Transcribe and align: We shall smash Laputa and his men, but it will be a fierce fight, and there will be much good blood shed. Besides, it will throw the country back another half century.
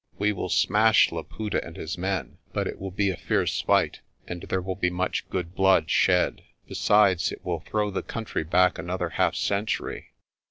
We 0.17 0.31
shall 0.33 0.49
smash 0.49 1.11
Laputa 1.11 1.63
and 1.63 1.77
his 1.77 1.95
men, 1.95 2.39
but 2.53 2.65
it 2.65 2.79
will 2.79 2.89
be 2.89 3.11
a 3.11 3.15
fierce 3.15 3.61
fight, 3.61 3.99
and 4.27 4.41
there 4.41 4.59
will 4.59 4.73
be 4.75 4.89
much 4.89 5.29
good 5.29 5.53
blood 5.53 5.91
shed. 5.91 6.41
Besides, 6.67 7.31
it 7.31 7.45
will 7.45 7.59
throw 7.59 7.91
the 7.91 8.01
country 8.01 8.43
back 8.43 8.79
another 8.79 9.09
half 9.09 9.35
century. 9.35 10.13